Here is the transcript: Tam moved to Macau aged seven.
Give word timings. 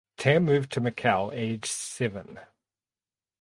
Tam 0.17 0.45
moved 0.45 0.71
to 0.71 0.81
Macau 0.81 1.31
aged 1.31 1.67
seven. 1.69 2.39